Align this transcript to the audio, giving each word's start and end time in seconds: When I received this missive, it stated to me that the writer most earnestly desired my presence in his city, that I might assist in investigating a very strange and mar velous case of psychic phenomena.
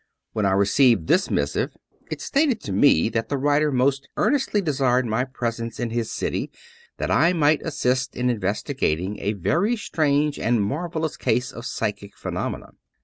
When 0.33 0.47
I 0.47 0.53
received 0.53 1.05
this 1.05 1.29
missive, 1.29 1.77
it 2.09 2.21
stated 2.21 2.59
to 2.61 2.71
me 2.73 3.07
that 3.09 3.29
the 3.29 3.37
writer 3.37 3.71
most 3.71 4.09
earnestly 4.17 4.59
desired 4.59 5.05
my 5.05 5.25
presence 5.25 5.79
in 5.79 5.91
his 5.91 6.09
city, 6.09 6.49
that 6.97 7.11
I 7.11 7.33
might 7.33 7.61
assist 7.61 8.15
in 8.15 8.27
investigating 8.27 9.19
a 9.19 9.33
very 9.33 9.75
strange 9.75 10.39
and 10.39 10.59
mar 10.59 10.89
velous 10.89 11.19
case 11.19 11.51
of 11.51 11.67
psychic 11.67 12.17
phenomena. 12.17 12.71